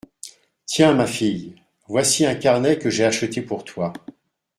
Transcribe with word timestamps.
Tiens, 0.65 0.95
ma 0.95 1.05
fille, 1.05 1.61
voici 1.87 2.25
un 2.25 2.33
carnet 2.33 2.79
que 2.79 2.89
j’ai 2.89 3.05
acheté 3.05 3.43
pour 3.43 3.63
toi. 3.63 3.93